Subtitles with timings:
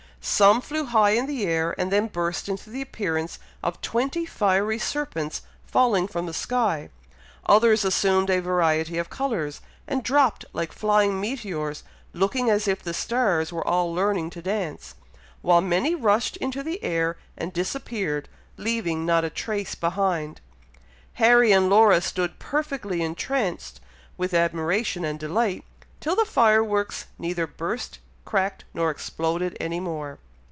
[0.23, 4.77] Some flew high in the air, and then burst into the appearance of twenty fiery
[4.77, 6.91] serpents falling from the sky,
[7.47, 11.81] others assumed a variety of colours, and dropped like flying meteors,
[12.13, 14.93] looking as if the stars were all learning to dance,
[15.41, 20.39] while many rushed into the air and disappeared, leaving not a trace behind.
[21.13, 23.81] Harry and Laura stood perfectly entranced
[24.17, 25.65] with admiration and delight,
[25.99, 30.19] till the fire works neither burst, cracked, nor exploded any more.